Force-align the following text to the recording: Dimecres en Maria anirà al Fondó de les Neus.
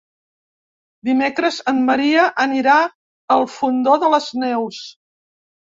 Dimecres 1.09 1.59
en 1.73 1.83
Maria 1.91 2.25
anirà 2.47 2.81
al 3.37 3.49
Fondó 3.59 3.97
de 4.07 4.15
les 4.17 4.33
Neus. 4.47 4.85